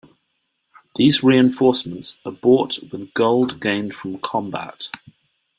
These 0.95 1.21
reinforcements 1.23 2.17
are 2.25 2.31
bought 2.31 2.79
with 2.91 3.13
gold 3.13 3.61
gained 3.61 3.93
from 3.93 4.17
combat. 4.17 4.89